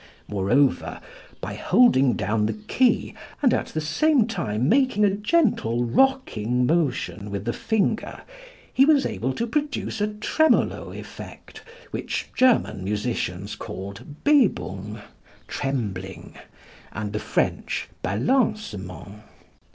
[0.27, 0.99] Moreover,
[1.41, 3.13] by holding down the key
[3.43, 8.23] and at the same time making a gentle rocking motion with the finger
[8.73, 11.61] he was able to produce a tremolo effect
[11.91, 15.03] which German musicians called Bebung
[15.47, 16.33] (trembling),
[16.91, 19.21] and the French balancement.